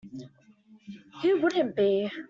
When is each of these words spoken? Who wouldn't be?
Who 1.21 1.41
wouldn't 1.41 1.75
be? 1.75 2.09